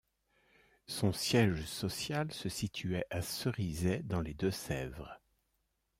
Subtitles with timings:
[0.87, 5.21] Son siège social se situait à Cerizay dans les Deux-Sèvres.